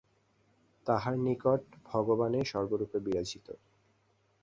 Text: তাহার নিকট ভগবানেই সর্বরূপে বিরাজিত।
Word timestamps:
তাহার 0.87 1.15
নিকট 1.25 1.61
ভগবানেই 1.85 2.45
সর্বরূপে 2.45 2.97
বিরাজিত। 3.05 3.47